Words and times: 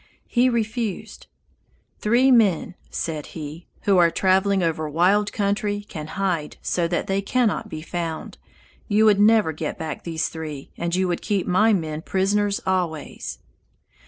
He 0.27 0.49
refused. 0.49 1.27
"Three 1.99 2.31
men," 2.31 2.73
said 2.89 3.27
he, 3.37 3.67
"who 3.81 3.99
are 3.99 4.09
traveling 4.09 4.63
over 4.63 4.89
wild 4.89 5.31
country 5.31 5.81
can 5.87 6.07
hide 6.17 6.57
so 6.59 6.87
that 6.87 7.05
they 7.05 7.21
cannot 7.21 7.69
be 7.69 7.83
found. 7.83 8.39
You 8.87 9.05
would 9.05 9.19
never 9.19 9.51
get 9.51 9.77
back 9.77 10.03
these 10.03 10.27
three, 10.27 10.71
and 10.75 10.95
you 10.95 11.07
would 11.07 11.21
keep 11.21 11.45
my 11.45 11.71
men 11.71 12.01
prisoners 12.01 12.59
always." 12.65 13.37